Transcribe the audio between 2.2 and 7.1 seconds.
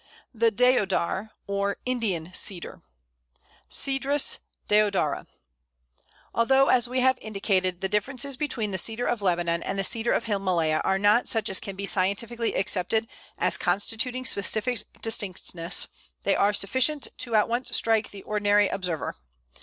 Cedar (Cedrus deodara). Although, as we